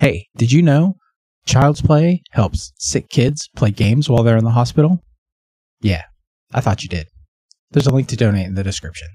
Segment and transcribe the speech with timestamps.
[0.00, 0.96] Hey, did you know
[1.44, 5.02] Child's Play helps sick kids play games while they're in the hospital?
[5.80, 6.04] Yeah,
[6.54, 7.08] I thought you did.
[7.72, 9.08] There's a link to donate in the description.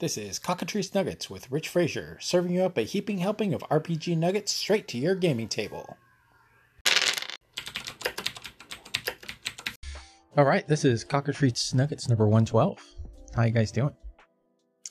[0.00, 4.18] This is Cockatrice Nuggets with Rich Frazier, serving you up a heaping helping of RPG
[4.18, 5.98] nuggets straight to your gaming table.
[10.36, 12.76] All right, this is Cockatrice Nuggets number 112.
[13.36, 13.94] How you guys doing?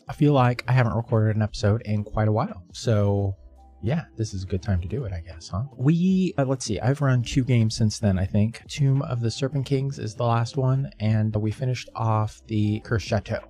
[0.07, 3.36] I feel like I haven't recorded an episode in quite a while, so
[3.84, 5.63] yeah, this is a good time to do it, I guess, huh?
[5.76, 8.63] We, uh, let's see, I've run two games since then, I think.
[8.70, 13.05] Tomb of the Serpent Kings is the last one, and we finished off the Cursed
[13.05, 13.41] Chateau.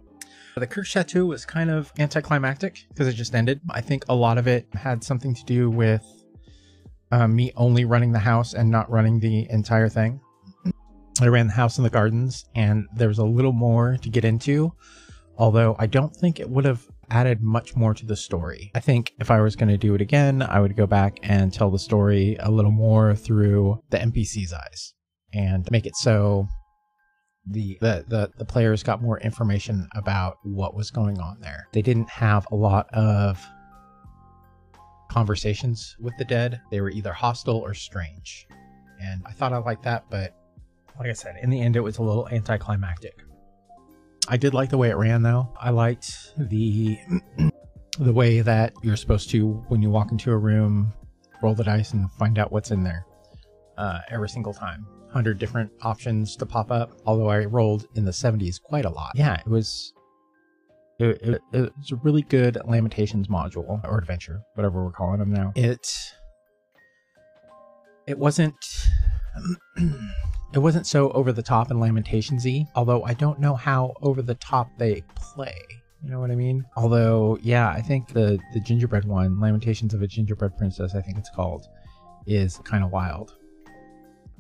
[0.58, 3.62] The Cursed Chateau was kind of anticlimactic because it just ended.
[3.70, 6.04] I think a lot of it had something to do with
[7.12, 10.20] uh, me only running the house and not running the entire thing.
[11.22, 14.26] I ran the house and the gardens, and there was a little more to get
[14.26, 14.74] into,
[15.38, 18.72] although I don't think it would have added much more to the story.
[18.76, 21.54] I think if I was going to do it again, I would go back and
[21.54, 24.94] tell the story a little more through the NPC's eyes
[25.34, 26.48] and make it so
[27.46, 31.68] the, the the the players got more information about what was going on there.
[31.74, 33.46] They didn't have a lot of
[35.10, 36.62] conversations with the dead.
[36.72, 38.48] They were either hostile or strange.
[39.02, 40.36] And I thought I liked that, but
[40.98, 43.22] like I said, in the end it was a little anticlimactic.
[44.28, 45.50] I did like the way it ran though.
[45.60, 46.98] I liked the
[48.00, 50.94] the way that you're supposed to when you walk into a room,
[51.42, 53.06] roll the dice and find out what's in there.
[53.78, 54.86] Uh, every single time.
[55.06, 59.12] 100 different options to pop up, although I rolled in the 70s quite a lot.
[59.14, 59.94] Yeah, it was
[61.00, 65.32] it, it, it was a really good Lamentations module or adventure, whatever we're calling them
[65.32, 65.52] now.
[65.56, 65.88] It
[68.08, 68.56] it wasn't
[70.54, 74.36] it wasn't so over the top and Lamentationsy, although I don't know how over the
[74.36, 75.56] top they play.
[76.04, 76.66] You know what I mean?
[76.76, 81.18] Although, yeah, I think the the gingerbread one, Lamentations of a Gingerbread Princess, I think
[81.18, 81.68] it's called,
[82.28, 83.34] is kind of wild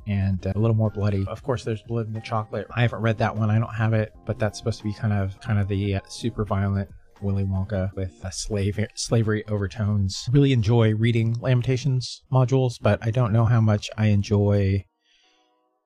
[0.07, 1.25] and uh, a little more bloody.
[1.27, 2.67] Of course, there's blood in the chocolate.
[2.75, 3.49] I haven't read that one.
[3.49, 5.99] I don't have it, but that's supposed to be kind of kind of the uh,
[6.07, 6.89] super violent
[7.21, 10.27] Willy Wonka with uh, slave slavery overtones.
[10.31, 14.83] Really enjoy reading Lamentations modules, but I don't know how much I enjoy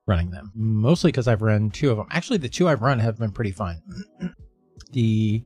[0.08, 0.52] running them.
[0.56, 2.08] Mostly because I've run two of them.
[2.12, 3.82] Actually, the two I've run have been pretty fun.
[4.92, 5.44] the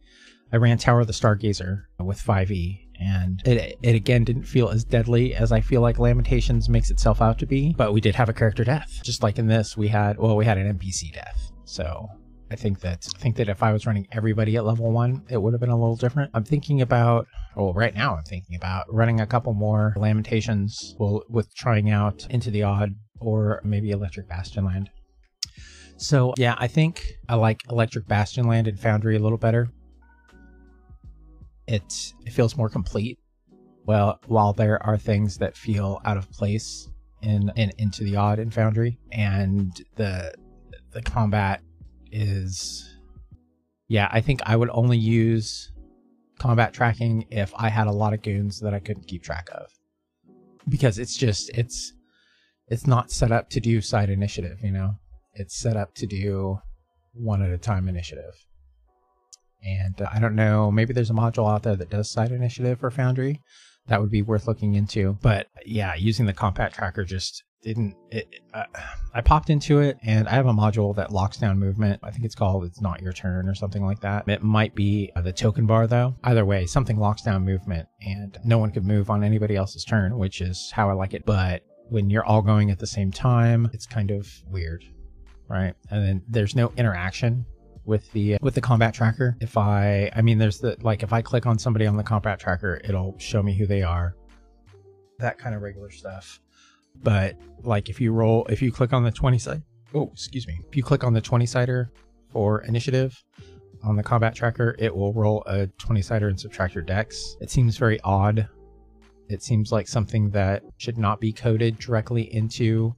[0.54, 4.84] I ran Tower of the Stargazer with 5e, and it, it again didn't feel as
[4.84, 7.74] deadly as I feel like Lamentations makes itself out to be.
[7.78, 9.78] But we did have a character death, just like in this.
[9.78, 11.52] We had well, we had an NPC death.
[11.64, 12.08] So
[12.52, 15.42] I think that I think that if I was running everybody at level one, it
[15.42, 16.32] would have been a little different.
[16.34, 20.96] I'm thinking about well, right now I'm thinking about running a couple more Lamentations.
[21.00, 24.88] Well, with trying out Into the Odd or maybe Electric Bastionland.
[25.98, 29.70] So yeah, I think I like Electric Bastionland and Foundry a little better.
[31.68, 33.20] It it feels more complete.
[33.86, 36.90] Well, while there are things that feel out of place
[37.22, 40.34] in, in Into the Odd and Foundry, and the
[40.92, 41.62] the combat
[42.12, 42.98] is
[43.88, 45.72] yeah, I think I would only use
[46.40, 49.68] combat tracking if I had a lot of goons that I couldn't keep track of.
[50.70, 51.94] Because it's just it's
[52.72, 54.96] it's not set up to do side initiative, you know.
[55.34, 56.58] It's set up to do
[57.14, 58.34] one at a time initiative.
[59.62, 62.80] And uh, I don't know, maybe there's a module out there that does side initiative
[62.80, 63.42] for Foundry.
[63.88, 65.18] That would be worth looking into.
[65.22, 68.64] But yeah, using the combat tracker just didn't it, uh,
[69.14, 72.00] I popped into it and I have a module that locks down movement.
[72.04, 74.30] I think it's called it's not your turn or something like that.
[74.30, 76.16] It might be uh, the token bar though.
[76.24, 80.18] Either way, something locks down movement and no one could move on anybody else's turn,
[80.18, 81.26] which is how I like it.
[81.26, 84.85] But when you're all going at the same time, it's kind of weird,
[85.50, 85.75] right?
[85.90, 87.46] And then there's no interaction
[87.84, 89.35] with the uh, with the combat tracker.
[89.41, 92.40] If I I mean there's the like if I click on somebody on the combat
[92.40, 94.16] tracker, it'll show me who they are.
[95.19, 96.40] That kind of regular stuff.
[97.03, 99.62] But like if you roll if you click on the 20 side
[99.94, 100.59] oh, excuse me.
[100.69, 101.91] If you click on the 20 sider
[102.30, 103.22] for initiative
[103.84, 107.35] on the combat tracker, it will roll a 20 sider and subtract your dex.
[107.41, 108.47] It seems very odd
[109.31, 112.95] it seems like something that should not be coded directly into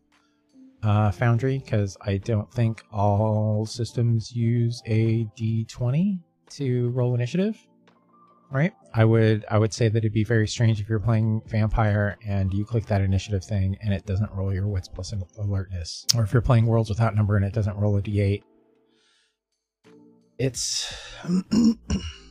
[0.82, 6.20] uh, Foundry because I don't think all systems use a D20
[6.52, 7.58] to roll initiative.
[8.52, 8.74] Right?
[8.94, 12.54] I would I would say that it'd be very strange if you're playing vampire and
[12.54, 16.34] you click that initiative thing and it doesn't roll your wits plus alertness, or if
[16.34, 18.44] you're playing worlds without number and it doesn't roll a D8.
[20.38, 20.94] It's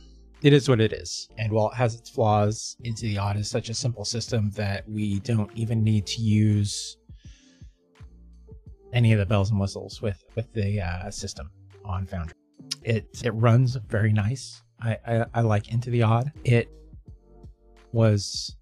[0.43, 1.29] it is what it is.
[1.37, 4.87] And while it has its flaws, Into the Odd is such a simple system that
[4.87, 6.97] we don't even need to use
[8.91, 11.49] any of the bells and whistles with with the uh, system
[11.85, 12.35] on Foundry.
[12.83, 14.61] It it runs very nice.
[14.81, 16.31] I, I, I like Into the Odd.
[16.43, 16.69] It
[17.93, 18.57] was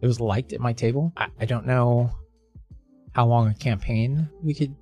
[0.00, 1.12] it was liked at my table.
[1.16, 2.10] I, I don't know
[3.14, 4.74] how long a campaign we could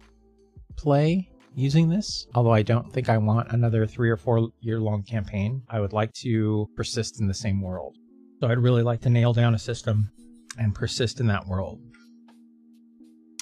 [0.77, 1.30] play
[1.61, 5.63] using this, although I don't think I want another three or four year long campaign.
[5.69, 7.97] I would like to persist in the same world.
[8.41, 10.11] So I'd really like to nail down a system
[10.59, 11.81] and persist in that world.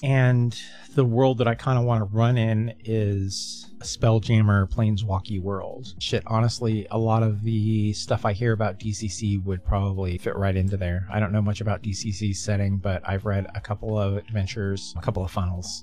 [0.03, 0.57] And
[0.95, 5.95] the world that I kind of want to run in is a Spelljammer Planeswalky world.
[5.99, 10.55] Shit, honestly, a lot of the stuff I hear about DCC would probably fit right
[10.55, 11.07] into there.
[11.11, 15.01] I don't know much about DCC's setting, but I've read a couple of adventures, a
[15.01, 15.83] couple of funnels,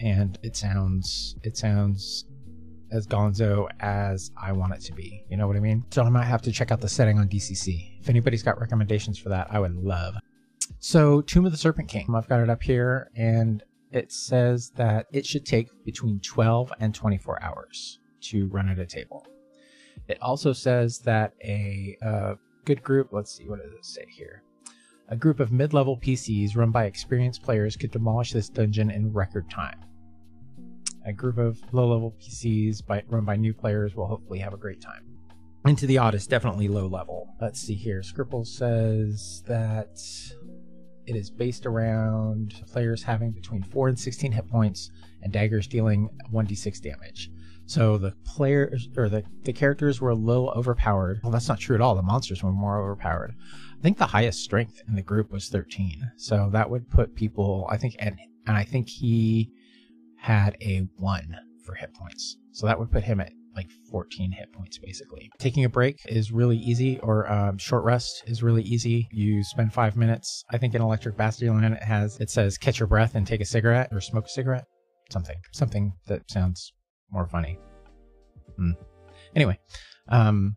[0.00, 2.26] and it sounds it sounds
[2.92, 5.24] as gonzo as I want it to be.
[5.28, 5.84] You know what I mean?
[5.90, 8.00] So I might have to check out the setting on DCC.
[8.00, 10.14] If anybody's got recommendations for that, I would love.
[10.78, 13.62] So, Tomb of the Serpent King, I've got it up here, and
[13.92, 18.86] it says that it should take between 12 and 24 hours to run at a
[18.86, 19.26] table.
[20.08, 22.34] It also says that a uh,
[22.64, 24.42] good group, let's see, what does it say here?
[25.08, 29.12] A group of mid level PCs run by experienced players could demolish this dungeon in
[29.12, 29.78] record time.
[31.04, 34.56] A group of low level PCs by, run by new players will hopefully have a
[34.56, 35.04] great time.
[35.64, 37.28] Into the Odd is definitely low level.
[37.40, 38.02] Let's see here.
[38.02, 40.00] Scribble says that
[41.06, 44.90] it is based around players having between 4 and 16 hit points
[45.22, 47.30] and daggers dealing 1d6 damage.
[47.66, 51.20] So the players or the, the characters were a little overpowered.
[51.22, 51.94] Well, that's not true at all.
[51.94, 53.34] The monsters were more overpowered.
[53.78, 56.10] I think the highest strength in the group was 13.
[56.16, 59.50] So that would put people, I think, and, and I think he
[60.16, 62.36] had a 1 for hit points.
[62.52, 65.30] So that would put him at like 14 hit points basically.
[65.38, 69.08] Taking a break is really easy, or um, short rest is really easy.
[69.12, 70.44] You spend five minutes.
[70.50, 73.46] I think in Electric Bastion it has it says catch your breath and take a
[73.46, 74.64] cigarette or smoke a cigarette.
[75.10, 76.72] Something, something that sounds
[77.10, 77.58] more funny.
[78.56, 78.72] Hmm.
[79.34, 79.58] Anyway,
[80.08, 80.56] um,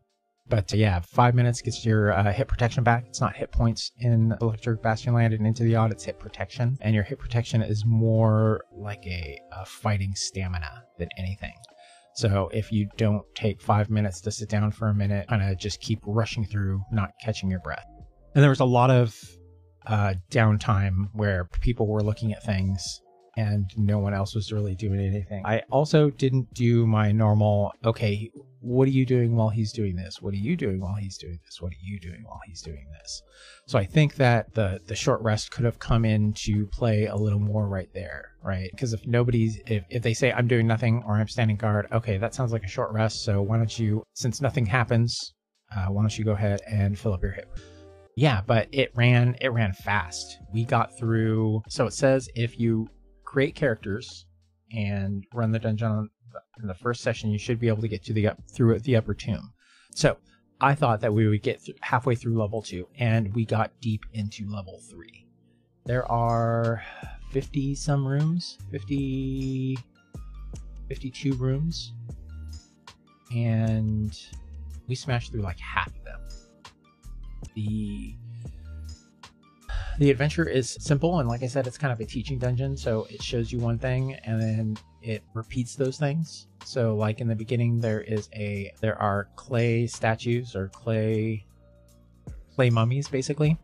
[0.50, 3.06] but uh, yeah, five minutes gets your uh, hit protection back.
[3.08, 6.78] It's not hit points in Electric Bastionland and Into the Odd, it's hit protection.
[6.82, 11.54] And your hit protection is more like a, a fighting stamina than anything.
[12.16, 15.58] So if you don't take five minutes to sit down for a minute, kind of
[15.58, 17.86] just keep rushing through, not catching your breath.
[18.36, 19.16] And there was a lot of
[19.88, 23.02] uh, downtime where people were looking at things
[23.38, 25.44] and no one else was really doing anything.
[25.46, 28.30] I also didn't do my normal, okay,
[28.62, 30.22] what are you doing while he's doing this?
[30.22, 31.62] What are you doing while he's doing this?
[31.62, 33.22] What are you doing while he's doing this?
[33.68, 37.40] So I think that the the short rest could have come into play a little
[37.40, 38.70] more right there, right?
[38.72, 42.18] Because if nobody's if, if they say I'm doing nothing or I'm standing guard, okay,
[42.18, 43.24] that sounds like a short rest.
[43.24, 45.34] So why don't you, since nothing happens,
[45.76, 47.58] uh, why don't you go ahead and fill up your hip?
[48.16, 50.40] Yeah, but it ran it ran fast.
[50.52, 51.62] We got through.
[51.70, 52.88] So it says if you
[53.24, 54.26] create characters
[54.74, 56.10] and run the dungeon
[56.62, 58.96] in the first session, you should be able to get to the up through the
[58.96, 59.54] upper tomb.
[59.96, 60.18] So
[60.62, 64.02] I thought that we would get th- halfway through level two, and we got deep
[64.14, 65.26] into level three.
[65.86, 66.84] There are
[67.32, 69.78] 50 some rooms, 50,
[70.88, 71.94] 52 rooms,
[73.34, 74.18] and
[74.88, 76.20] we smashed through like half of them.
[77.56, 78.16] The
[80.00, 83.06] the adventure is simple and like i said it's kind of a teaching dungeon so
[83.10, 86.48] it shows you one thing and then it repeats those things.
[86.66, 91.46] So like in the beginning there is a there are clay statues or clay
[92.56, 93.58] clay mummies basically.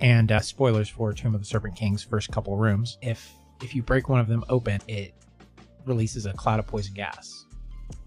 [0.00, 2.98] And uh, spoilers for tomb of the serpent king's first couple rooms.
[3.02, 5.14] If if you break one of them open it
[5.86, 7.46] releases a cloud of poison gas.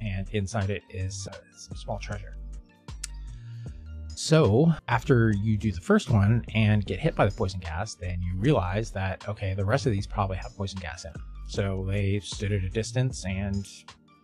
[0.02, 2.36] And inside it is uh, some small treasure.
[4.16, 8.22] So, after you do the first one and get hit by the poison gas, then
[8.22, 11.24] you realize that, okay, the rest of these probably have poison gas in them.
[11.48, 13.68] So, they stood at a distance and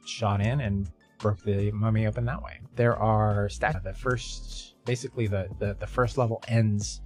[0.06, 2.60] shot in and broke the mummy open that way.
[2.76, 3.84] There are stats.
[3.84, 7.02] The first, basically, the, the, the first level ends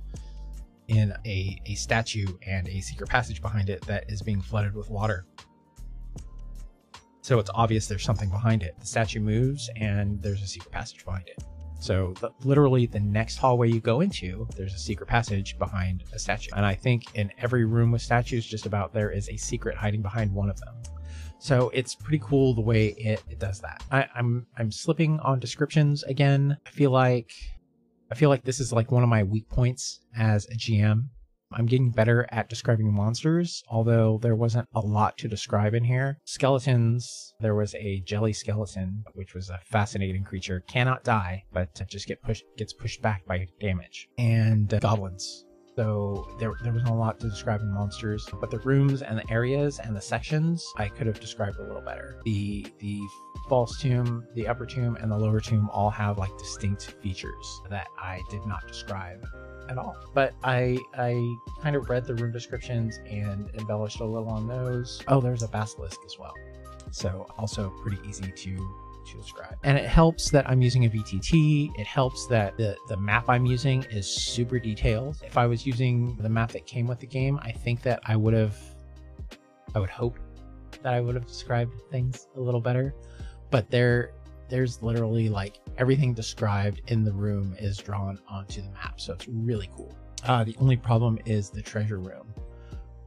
[0.87, 4.89] in a, a statue and a secret passage behind it that is being flooded with
[4.89, 5.25] water.
[7.21, 8.75] So it's obvious there's something behind it.
[8.79, 11.43] The statue moves and there's a secret passage behind it.
[11.83, 16.17] So the, literally the next hallway you go into, there's a secret passage behind a
[16.17, 16.51] statue.
[16.55, 20.01] And I think in every room with statues, just about there is a secret hiding
[20.01, 20.75] behind one of them.
[21.39, 23.83] So it's pretty cool the way it, it does that.
[23.91, 26.55] I, I'm I'm slipping on descriptions again.
[26.65, 27.33] I feel like
[28.09, 31.09] I feel like this is like one of my weak points as a GM
[31.53, 36.19] I'm getting better at describing monsters, although there wasn't a lot to describe in here.
[36.25, 40.63] Skeletons, there was a jelly skeleton, which was a fascinating creature.
[40.67, 44.07] Cannot die, but just get pushed gets pushed back by damage.
[44.17, 45.45] And uh, goblins.
[45.75, 49.31] So there, there wasn't a lot to describe in monsters, but the rooms and the
[49.31, 52.21] areas and the sections I could have described a little better.
[52.25, 53.01] The the
[53.49, 57.87] false tomb, the upper tomb, and the lower tomb all have like distinct features that
[57.97, 59.25] I did not describe
[59.69, 59.95] at all.
[60.13, 65.01] But I I kind of read the room descriptions and embellished a little on those.
[65.07, 66.33] Oh, there's a basilisk as well.
[66.91, 69.57] So also pretty easy to to describe.
[69.63, 71.77] And it helps that I'm using a VTT.
[71.77, 75.21] It helps that the, the map I'm using is super detailed.
[75.25, 78.15] If I was using the map that came with the game, I think that I
[78.15, 78.57] would have,
[79.75, 80.19] I would hope
[80.81, 82.93] that I would have described things a little better.
[83.51, 84.13] But there,
[84.49, 88.99] there's literally like everything described in the room is drawn onto the map.
[88.99, 89.95] So it's really cool.
[90.25, 92.33] Uh, the only problem is the treasure room,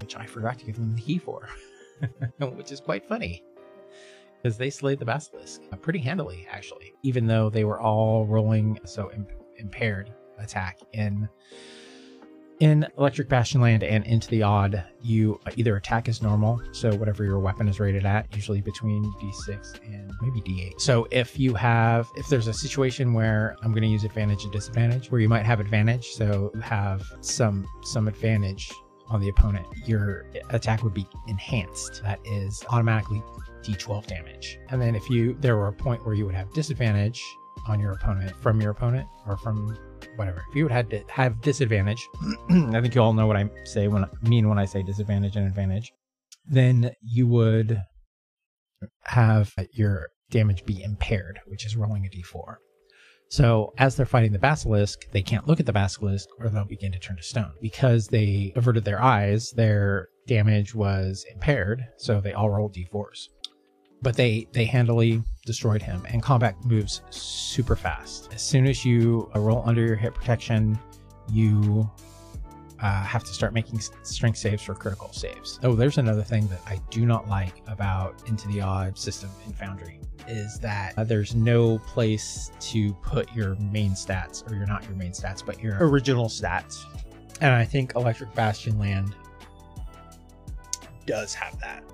[0.00, 1.48] which I forgot to give them the key for,
[2.38, 3.42] which is quite funny
[4.42, 8.78] because they slayed the basilisk uh, pretty handily, actually, even though they were all rolling
[8.84, 11.28] so imp- impaired attack in
[12.60, 14.82] in Electric Bastionland and into the odd.
[15.02, 19.84] You either attack as normal, so whatever your weapon is rated at, usually between D6
[19.84, 20.80] and maybe D8.
[20.80, 24.52] So if you have, if there's a situation where I'm going to use advantage and
[24.52, 28.72] disadvantage, where you might have advantage, so you have some some advantage
[29.08, 32.02] on the opponent, your attack would be enhanced.
[32.02, 33.22] That is automatically
[33.62, 34.58] d12 damage.
[34.70, 37.22] And then if you there were a point where you would have disadvantage
[37.68, 39.76] on your opponent from your opponent or from
[40.16, 40.42] whatever.
[40.50, 42.06] If you would have to have disadvantage,
[42.50, 45.46] I think you all know what I say when mean when I say disadvantage and
[45.46, 45.92] advantage,
[46.46, 47.82] then you would
[49.04, 52.56] have your damage be impaired, which is rolling a d4.
[53.28, 56.92] So as they're fighting the basilisk, they can't look at the basilisk or they'll begin
[56.92, 57.52] to turn to stone.
[57.60, 63.28] Because they averted their eyes, their damage was impaired, so they all rolled d4s
[64.02, 68.28] but they they handily destroyed him and combat moves super fast.
[68.34, 70.78] As soon as you uh, roll under your hit protection
[71.32, 71.90] you
[72.80, 75.58] uh, have to start making strength saves for critical saves.
[75.62, 79.52] Oh there's another thing that i do not like about into the odd system in
[79.54, 79.98] foundry
[80.28, 84.96] is that uh, there's no place to put your main stats or you're not your
[84.96, 86.84] main stats but your original stats.
[87.40, 89.14] And i think electric bastionland
[91.06, 91.84] does have that.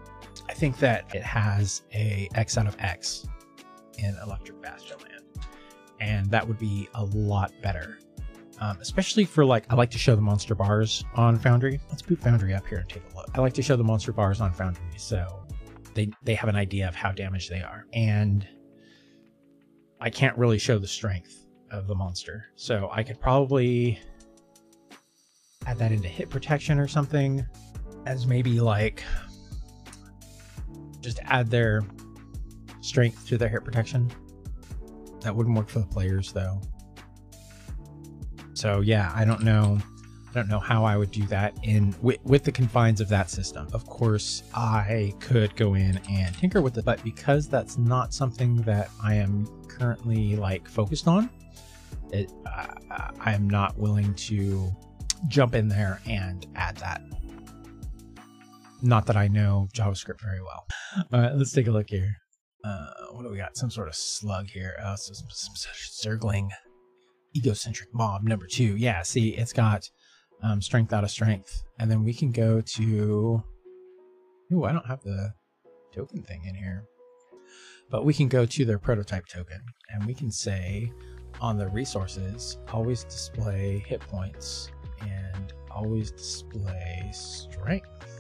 [0.48, 3.26] I think that it has a X out of X
[3.98, 5.22] in Electric Bastionland,
[6.00, 7.98] and that would be a lot better.
[8.60, 11.80] Um, especially for like, I like to show the monster bars on Foundry.
[11.88, 13.30] Let's boot Foundry up here and take a look.
[13.34, 15.44] I like to show the monster bars on Foundry, so
[15.94, 18.46] they they have an idea of how damaged they are, and
[20.00, 22.46] I can't really show the strength of the monster.
[22.54, 23.98] So I could probably
[25.66, 27.46] add that into hit protection or something
[28.06, 29.02] as maybe like
[31.00, 31.82] just add their
[32.82, 34.10] strength to their hit protection.
[35.20, 36.60] That wouldn't work for the players though.
[38.54, 39.78] So yeah, I don't know.
[40.30, 43.28] I don't know how I would do that in with, with the confines of that
[43.28, 43.68] system.
[43.72, 48.56] Of course, I could go in and tinker with it, but because that's not something
[48.62, 51.28] that I am currently like focused on,
[52.12, 52.66] it, uh,
[53.20, 54.70] I'm not willing to
[55.28, 57.02] jump in there and add that
[58.82, 60.66] not that I know JavaScript very well.
[61.12, 62.21] All right, let's take a look here.
[62.64, 63.56] Uh, what do we got?
[63.56, 64.76] Some sort of slug here.
[64.82, 66.50] Oh, so some, some circling
[67.36, 68.76] egocentric mob number two.
[68.76, 69.90] Yeah, see, it's got
[70.42, 71.62] um, strength out of strength.
[71.78, 73.42] And then we can go to.
[74.52, 75.32] Ooh, I don't have the
[75.94, 76.84] token thing in here.
[77.90, 80.90] But we can go to their prototype token and we can say
[81.40, 88.11] on the resources, always display hit points and always display strength.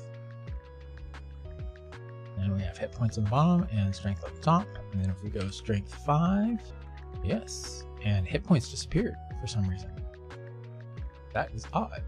[2.72, 4.66] Have hit points on the bottom and strength at the top.
[4.92, 6.58] And then if we go strength 5,
[7.22, 7.84] yes.
[8.02, 9.90] And hit points disappeared for some reason.
[11.34, 12.02] That is odd.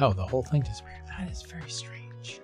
[0.00, 1.02] Oh, the whole thing disappeared.
[1.06, 2.40] That is very strange.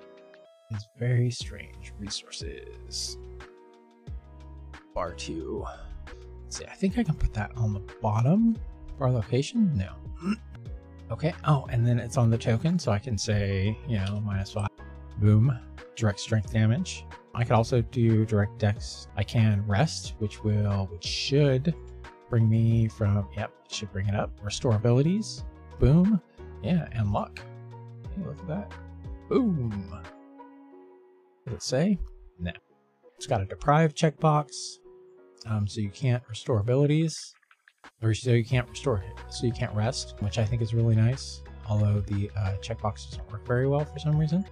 [0.70, 1.92] It's very strange.
[1.98, 3.18] Resources.
[4.94, 5.64] Bar 2.
[6.44, 8.56] Let's see, I think I can put that on the bottom
[9.00, 9.76] our location.
[9.76, 9.90] No.
[11.10, 11.34] okay.
[11.48, 14.68] Oh, and then it's on the token, so I can say, you know, minus 5.
[15.18, 15.58] Boom
[15.98, 17.04] direct strength damage.
[17.34, 19.08] I could also do direct dex.
[19.16, 21.74] I can rest, which will, which should
[22.30, 24.30] bring me from, yep, should bring it up.
[24.42, 25.44] Restore abilities.
[25.78, 26.20] Boom.
[26.62, 27.40] Yeah, and luck.
[28.16, 28.72] Hey, look at that.
[29.28, 30.02] Boom.
[31.46, 31.98] Does it say?
[32.38, 32.52] No.
[33.16, 34.78] It's got a deprive checkbox.
[35.46, 37.34] Um, so you can't restore abilities.
[38.02, 39.32] Or so you can't restore it.
[39.32, 41.42] So you can't rest, which I think is really nice.
[41.68, 44.44] Although the uh, checkbox doesn't work very well for some reason.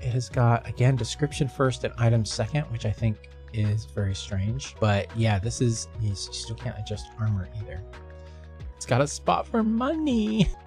[0.00, 3.16] It has got, again, description first and item second, which I think
[3.52, 4.74] is very strange.
[4.80, 7.82] But yeah, this is, you still can't adjust armor either.
[8.76, 10.48] It's got a spot for money.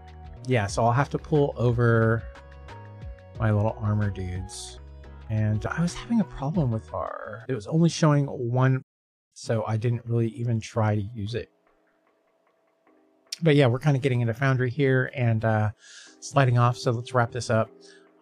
[0.46, 2.22] Yeah, so I'll have to pull over
[3.40, 4.78] my little armor dudes.
[5.30, 8.84] And I was having a problem with our, it was only showing one,
[9.34, 11.50] so I didn't really even try to use it.
[13.42, 15.72] but yeah, we're kind of getting into Foundry here and uh,
[16.20, 16.78] sliding off.
[16.78, 17.70] So let's wrap this up.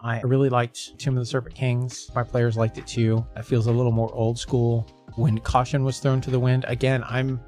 [0.03, 2.09] I really liked Tomb of the Serpent Kings.
[2.15, 3.25] My players liked it too.
[3.35, 4.87] It feels a little more old school.
[5.15, 7.39] When caution was thrown to the wind, again, I'm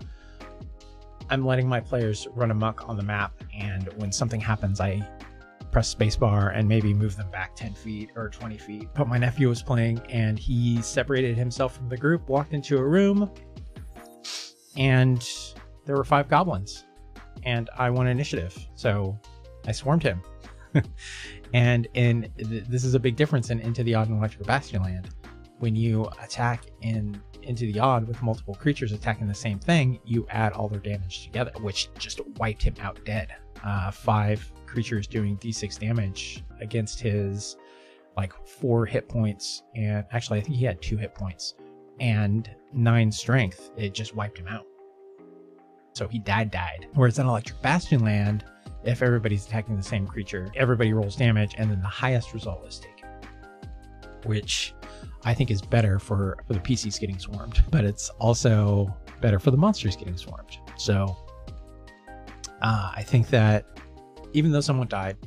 [1.29, 5.07] I'm letting my players run amok on the map, and when something happens, I
[5.71, 8.87] press spacebar and maybe move them back 10 feet or 20 feet.
[8.93, 12.83] But my nephew was playing, and he separated himself from the group, walked into a
[12.83, 13.31] room,
[14.77, 15.27] and
[15.85, 16.83] there were five goblins,
[17.43, 18.55] and I won initiative.
[18.75, 19.17] So
[19.65, 20.21] I swarmed him.
[21.53, 25.07] and in th- this is a big difference in Into the Odd and Electric Bastionland.
[25.59, 30.25] When you attack in Into the Odd with multiple creatures attacking the same thing, you
[30.29, 33.33] add all their damage together, which just wiped him out dead.
[33.63, 37.55] Uh, five creatures doing d6 damage against his
[38.17, 41.55] like four hit points, and actually, I think he had two hit points
[41.99, 43.71] and nine strength.
[43.77, 44.65] It just wiped him out.
[45.93, 46.87] So he died, died.
[46.93, 48.41] Whereas in Electric Bastionland,
[48.83, 52.79] if everybody's attacking the same creature, everybody rolls damage, and then the highest result is
[52.79, 53.09] taken,
[54.25, 54.73] which
[55.23, 59.51] I think is better for, for the PCs getting swarmed, but it's also better for
[59.51, 60.57] the monsters getting swarmed.
[60.77, 61.15] So
[62.61, 63.65] uh, I think that
[64.33, 65.17] even though someone died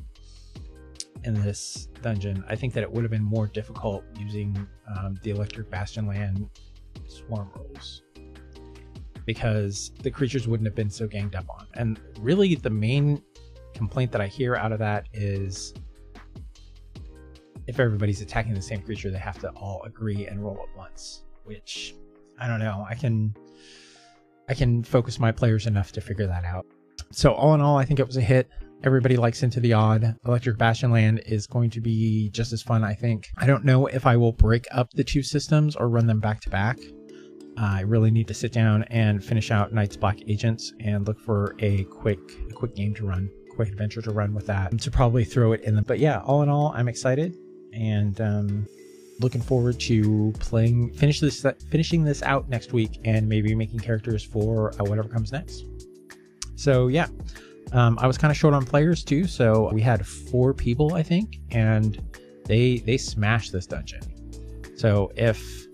[1.24, 5.30] in this dungeon, I think that it would have been more difficult using um, the
[5.30, 6.48] Electric Bastionland
[7.08, 8.02] swarm rolls
[9.26, 11.66] because the creatures wouldn't have been so ganged up on.
[11.74, 13.22] And really, the main
[13.74, 15.74] complaint that I hear out of that is
[17.66, 21.24] if everybody's attacking the same creature, they have to all agree and roll at once.
[21.44, 21.94] Which
[22.38, 22.86] I don't know.
[22.88, 23.34] I can
[24.48, 26.66] I can focus my players enough to figure that out.
[27.12, 28.48] So all in all, I think it was a hit.
[28.84, 30.16] Everybody likes Into the Odd.
[30.26, 33.28] Electric Bastionland is going to be just as fun, I think.
[33.38, 36.40] I don't know if I will break up the two systems or run them back
[36.42, 36.78] to back.
[37.58, 41.54] I really need to sit down and finish out Night's Black Agents and look for
[41.58, 42.18] a quick
[42.50, 44.78] a quick game to run quick adventure to run with that.
[44.78, 47.34] To probably throw it in the but yeah all in all i'm excited
[47.72, 48.66] and um,
[49.20, 54.22] looking forward to playing finish this finishing this out next week and maybe making characters
[54.22, 55.64] for uh, whatever comes next.
[56.56, 57.08] So yeah
[57.72, 61.02] um, i was kind of short on players too so we had four people i
[61.02, 62.00] think and
[62.46, 64.00] they they smashed this dungeon.
[64.76, 65.65] So if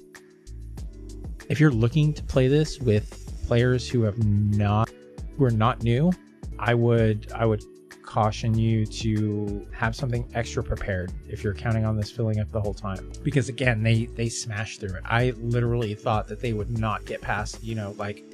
[1.53, 4.91] if you're looking to play this with players who have not
[5.37, 6.11] who are not new
[6.59, 7.62] I would I would
[8.03, 12.61] caution you to have something extra prepared if you're counting on this filling up the
[12.61, 13.12] whole time.
[13.23, 15.03] Because again they they smashed through it.
[15.05, 18.25] I literally thought that they would not get past you know like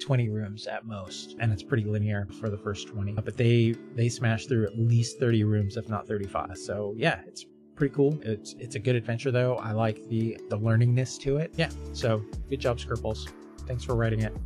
[0.00, 4.08] 20 rooms at most and it's pretty linear for the first 20 but they they
[4.08, 7.44] smashed through at least 30 rooms if not 35 so yeah it's
[7.80, 11.50] pretty cool it's it's a good adventure though i like the the learningness to it
[11.56, 13.30] yeah so good job Skerples
[13.66, 14.36] thanks for writing it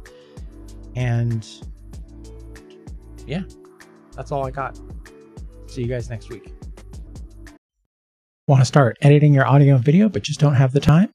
[0.95, 1.47] and
[3.27, 3.43] yeah
[4.17, 4.79] that's all I got.
[5.67, 6.53] See you guys next week.
[8.47, 11.11] Want to start editing your audio and video but just don't have the time?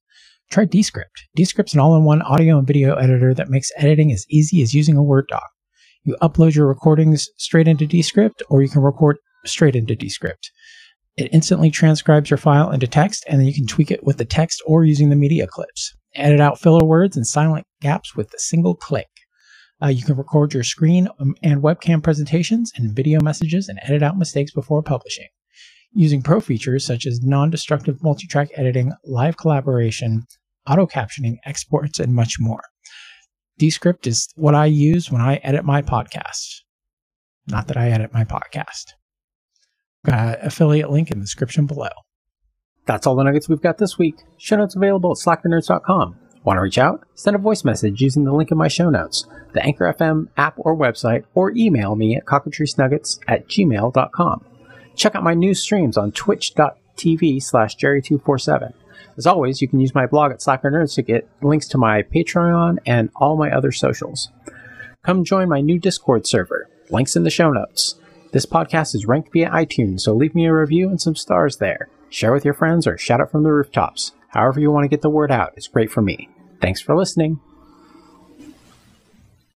[0.52, 1.28] Try Descript.
[1.36, 4.74] Descript's an all in one audio and video editor that makes editing as easy as
[4.74, 5.48] using a Word doc.
[6.04, 10.52] You upload your recordings straight into Descript, or you can record straight into Descript.
[11.20, 14.24] It instantly transcribes your file into text, and then you can tweak it with the
[14.24, 15.94] text or using the media clips.
[16.16, 19.10] Edit out filler words and silent gaps with a single click.
[19.84, 24.02] Uh, you can record your screen um, and webcam presentations and video messages and edit
[24.02, 25.28] out mistakes before publishing.
[25.92, 30.26] Using pro features such as non destructive multi track editing, live collaboration,
[30.70, 32.62] auto captioning, exports, and much more.
[33.58, 36.62] Descript is what I use when I edit my podcast.
[37.46, 38.94] Not that I edit my podcast.
[40.06, 41.90] Got affiliate link in the description below.
[42.86, 44.16] That's all the nuggets we've got this week.
[44.38, 46.16] Show notes available at slackernerds.com.
[46.44, 47.06] Want to reach out?
[47.16, 50.56] Send a voice message using the link in my show notes, the Anchor FM app
[50.58, 54.46] or website, or email me at cockatricenuggets at gmail.com.
[54.96, 58.74] Check out my new streams on twitch.tv slash jerry247.
[59.18, 62.04] As always, you can use my blog at Slacker Nerds to get links to my
[62.04, 64.30] Patreon and all my other socials.
[65.04, 66.70] Come join my new Discord server.
[66.90, 67.96] Links in the show notes.
[68.32, 71.90] This podcast is ranked via iTunes, so leave me a review and some stars there.
[72.10, 74.12] Share with your friends or shout out from the rooftops.
[74.28, 76.30] However, you want to get the word out is great for me.
[76.62, 77.40] Thanks for listening.